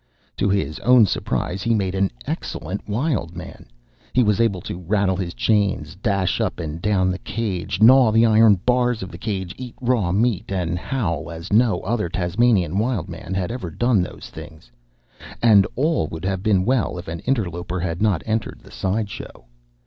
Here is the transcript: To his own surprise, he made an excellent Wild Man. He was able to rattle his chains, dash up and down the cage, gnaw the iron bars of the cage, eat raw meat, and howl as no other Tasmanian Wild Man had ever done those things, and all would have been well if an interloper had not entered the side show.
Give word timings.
To 0.37 0.49
his 0.49 0.79
own 0.79 1.05
surprise, 1.05 1.61
he 1.61 1.75
made 1.75 1.93
an 1.93 2.09
excellent 2.25 2.89
Wild 2.89 3.35
Man. 3.35 3.67
He 4.13 4.23
was 4.23 4.41
able 4.41 4.59
to 4.61 4.79
rattle 4.79 5.15
his 5.15 5.35
chains, 5.35 5.93
dash 5.95 6.41
up 6.41 6.59
and 6.59 6.81
down 6.81 7.11
the 7.11 7.19
cage, 7.19 7.83
gnaw 7.83 8.11
the 8.11 8.25
iron 8.25 8.55
bars 8.65 9.03
of 9.03 9.11
the 9.11 9.19
cage, 9.19 9.53
eat 9.59 9.75
raw 9.79 10.11
meat, 10.11 10.51
and 10.51 10.79
howl 10.79 11.29
as 11.29 11.53
no 11.53 11.81
other 11.81 12.09
Tasmanian 12.09 12.79
Wild 12.79 13.09
Man 13.09 13.35
had 13.35 13.51
ever 13.51 13.69
done 13.69 14.01
those 14.01 14.31
things, 14.31 14.71
and 15.39 15.67
all 15.75 16.07
would 16.07 16.25
have 16.25 16.41
been 16.41 16.65
well 16.65 16.97
if 16.97 17.07
an 17.07 17.19
interloper 17.19 17.79
had 17.79 18.01
not 18.01 18.23
entered 18.25 18.61
the 18.63 18.71
side 18.71 19.07
show. 19.07 19.45